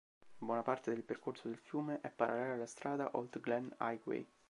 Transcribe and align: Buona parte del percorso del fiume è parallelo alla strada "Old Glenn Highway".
Buona 0.39 0.63
parte 0.63 0.89
del 0.89 1.03
percorso 1.03 1.47
del 1.47 1.59
fiume 1.59 2.01
è 2.01 2.09
parallelo 2.09 2.55
alla 2.55 2.65
strada 2.65 3.11
"Old 3.13 3.39
Glenn 3.39 3.67
Highway". 3.79 4.27